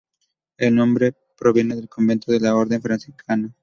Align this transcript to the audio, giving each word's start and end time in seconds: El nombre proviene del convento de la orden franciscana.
El 0.57 0.73
nombre 0.73 1.13
proviene 1.37 1.75
del 1.75 1.87
convento 1.87 2.31
de 2.31 2.39
la 2.39 2.55
orden 2.55 2.81
franciscana. 2.81 3.53